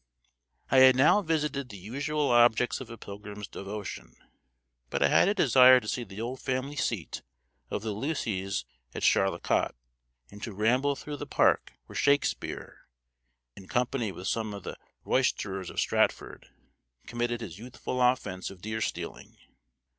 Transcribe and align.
I 0.71 0.77
had 0.77 0.95
now 0.95 1.21
visited 1.21 1.69
the 1.69 1.77
usual 1.77 2.31
objects 2.31 2.81
of 2.81 2.89
a 2.89 2.97
pilgrim's 2.97 3.47
devotion, 3.47 4.15
but 4.89 5.03
I 5.03 5.09
had 5.09 5.27
a 5.27 5.35
desire 5.35 5.79
to 5.79 5.87
see 5.87 6.03
the 6.03 6.19
old 6.19 6.39
family 6.39 6.75
seat 6.75 7.21
of 7.69 7.83
the 7.83 7.91
Lucys 7.91 8.65
at 8.95 9.03
Charlecot, 9.03 9.75
and 10.31 10.41
to 10.41 10.53
ramble 10.53 10.95
through 10.95 11.17
the 11.17 11.27
park 11.27 11.73
where 11.85 11.95
Shakespeare, 11.95 12.87
in 13.55 13.67
company 13.67 14.11
with 14.11 14.27
some 14.27 14.55
of 14.55 14.63
the 14.63 14.75
roisterers 15.05 15.69
of 15.69 15.79
Stratford, 15.79 16.49
committed 17.05 17.41
his 17.41 17.59
youthful 17.59 18.01
offence 18.01 18.49
of 18.49 18.59
deer 18.59 18.81
stealing. 18.81 19.37